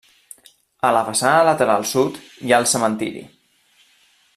A 0.87 0.91
la 0.95 1.03
façana 1.09 1.43
lateral 1.49 1.87
sud 1.91 2.19
hi 2.47 2.55
ha 2.57 2.63
el 2.65 2.69
cementiri. 2.75 3.23